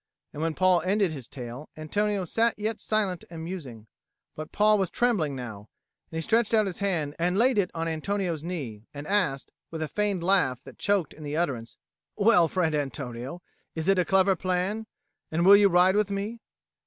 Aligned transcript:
And 0.33 0.41
when 0.41 0.55
Paul 0.55 0.81
ended 0.81 1.11
his 1.13 1.27
tale, 1.27 1.69
Antonio 1.77 2.25
sat 2.25 2.57
yet 2.57 2.81
silent 2.81 3.23
and 3.29 3.43
musing. 3.43 3.85
But 4.35 4.51
Paul 4.51 4.79
was 4.79 4.89
trembling 4.89 5.35
now, 5.35 5.69
and 6.09 6.17
he 6.17 6.21
stretched 6.21 6.55
out 6.55 6.65
his 6.65 6.79
hand 6.79 7.15
and 7.19 7.37
laid 7.37 7.59
it 7.59 7.69
on 7.75 7.87
Antonio's 7.87 8.41
knee, 8.43 8.87
and 8.95 9.05
asked, 9.05 9.51
with 9.69 9.83
a 9.83 9.87
feigned 9.87 10.23
laugh 10.23 10.59
that 10.63 10.79
choked 10.79 11.13
in 11.13 11.21
the 11.21 11.37
utterance, 11.37 11.77
"Well, 12.15 12.47
friend 12.47 12.73
Antonio, 12.73 13.43
is 13.75 13.87
it 13.87 13.99
a 13.99 14.03
clever 14.03 14.35
plan, 14.35 14.87
and 15.29 15.45
will 15.45 15.55
you 15.55 15.69
ride 15.69 15.95
with 15.95 16.09
me?" 16.09 16.39